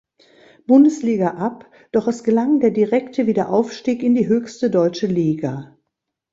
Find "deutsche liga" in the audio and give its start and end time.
4.71-5.77